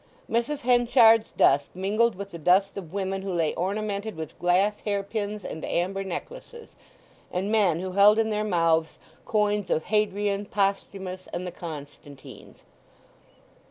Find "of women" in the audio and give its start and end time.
2.75-3.21